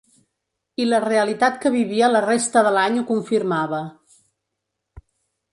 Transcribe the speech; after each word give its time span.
I 0.83 0.87
la 0.93 1.01
realitat 1.03 1.59
que 1.65 1.71
vivia 1.75 2.09
la 2.15 2.23
resta 2.27 2.65
de 2.69 2.71
l’any 2.79 2.99
ho 3.03 3.07
confirmava. 3.13 3.83